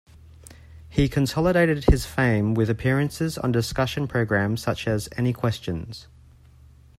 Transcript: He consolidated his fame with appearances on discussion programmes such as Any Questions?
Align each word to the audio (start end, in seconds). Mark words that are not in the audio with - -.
He 0.89 1.07
consolidated 1.07 1.83
his 1.83 2.07
fame 2.07 2.55
with 2.55 2.71
appearances 2.71 3.37
on 3.37 3.51
discussion 3.51 4.07
programmes 4.07 4.59
such 4.63 4.87
as 4.87 5.07
Any 5.15 5.31
Questions? 5.31 6.07